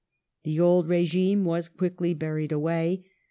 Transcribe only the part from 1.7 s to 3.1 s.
quickly buried away.